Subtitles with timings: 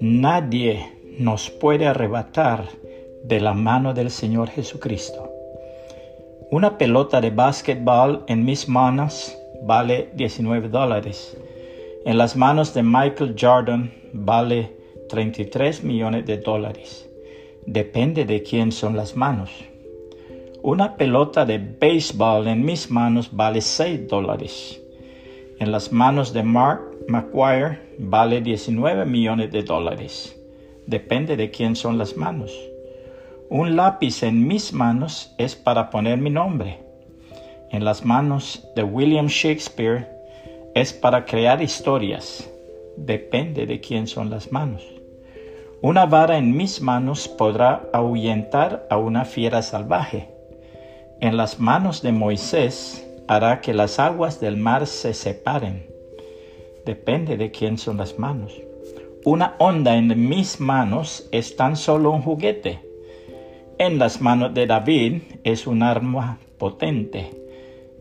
[0.00, 0.86] Nadie
[1.18, 2.68] nos puede arrebatar
[3.22, 5.30] de la mano del Señor Jesucristo.
[6.50, 11.36] Una pelota de básquetbol en mis manos vale 19 dólares.
[12.04, 14.76] En las manos de Michael Jordan vale
[15.08, 17.08] 33 millones de dólares.
[17.66, 19.50] Depende de quién son las manos.
[20.66, 24.80] Una pelota de béisbol en mis manos vale 6 dólares.
[25.58, 30.34] En las manos de Mark McGuire vale 19 millones de dólares.
[30.86, 32.50] Depende de quién son las manos.
[33.50, 36.78] Un lápiz en mis manos es para poner mi nombre.
[37.70, 40.08] En las manos de William Shakespeare
[40.74, 42.50] es para crear historias.
[42.96, 44.82] Depende de quién son las manos.
[45.82, 50.33] Una vara en mis manos podrá ahuyentar a una fiera salvaje.
[51.24, 55.86] En las manos de Moisés hará que las aguas del mar se separen.
[56.84, 58.52] Depende de quién son las manos.
[59.24, 62.78] Una onda en mis manos es tan solo un juguete
[63.78, 67.30] en las manos de David es un arma potente.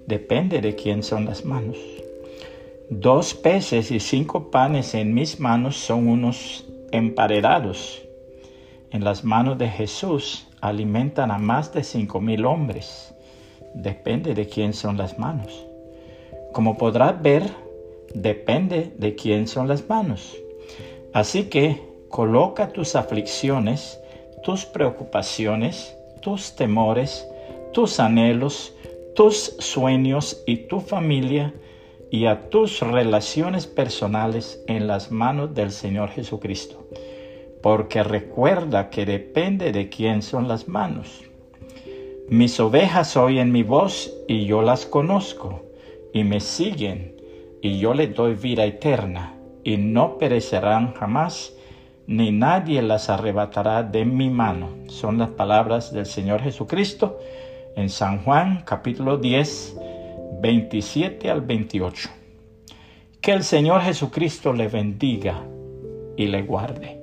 [0.05, 1.77] Depende de quién son las manos.
[2.91, 8.03] Dos peces y cinco panes en mis manos son unos emparedados.
[8.91, 13.12] En las manos de Jesús alimentan a más de cinco mil hombres.
[13.73, 15.65] Depende de quién son las manos.
[16.51, 17.43] Como podrás ver,
[18.13, 20.35] depende de quién son las manos.
[21.13, 23.99] Así que coloca tus aflicciones
[24.43, 27.27] tus preocupaciones, tus temores,
[27.71, 28.75] tus anhelos,
[29.15, 31.53] tus sueños y tu familia
[32.11, 36.85] y a tus relaciones personales en las manos del Señor Jesucristo.
[37.61, 41.23] Porque recuerda que depende de quién son las manos.
[42.29, 45.61] Mis ovejas oyen mi voz y yo las conozco
[46.13, 47.17] y me siguen
[47.61, 51.53] y yo les doy vida eterna y no perecerán jamás
[52.07, 54.69] ni nadie las arrebatará de mi mano.
[54.87, 57.19] Son las palabras del Señor Jesucristo
[57.75, 59.77] en San Juan capítulo 10,
[60.41, 62.09] 27 al 28.
[63.21, 65.45] Que el Señor Jesucristo le bendiga
[66.15, 67.02] y le guarde.